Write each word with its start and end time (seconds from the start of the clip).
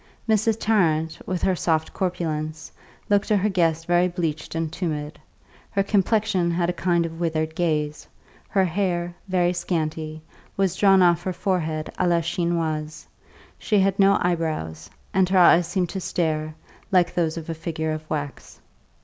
Mrs. 0.27 0.59
Tarrant, 0.59 1.19
with 1.27 1.43
her 1.43 1.55
soft 1.55 1.93
corpulence, 1.93 2.71
looked 3.07 3.27
to 3.27 3.37
her 3.37 3.49
guest 3.49 3.85
very 3.85 4.07
bleached 4.07 4.55
and 4.55 4.71
tumid; 4.71 5.19
her 5.69 5.83
complexion 5.83 6.49
had 6.49 6.71
a 6.71 6.73
kind 6.73 7.05
of 7.05 7.19
withered 7.19 7.55
glaze; 7.55 8.07
her 8.49 8.65
hair, 8.65 9.13
very 9.27 9.53
scanty, 9.53 10.19
was 10.57 10.75
drawn 10.75 11.03
off 11.03 11.21
her 11.21 11.33
forehead 11.33 11.91
à 11.99 12.07
la 12.09 12.19
Chinoise; 12.21 13.05
she 13.59 13.77
had 13.77 13.99
no 13.99 14.17
eyebrows, 14.21 14.89
and 15.13 15.29
her 15.29 15.37
eyes 15.37 15.67
seemed 15.67 15.89
to 15.89 15.99
stare, 15.99 16.55
like 16.91 17.13
those 17.13 17.37
of 17.37 17.47
a 17.47 17.53
figure 17.53 17.91
of 17.91 18.01
wax. 18.09 18.59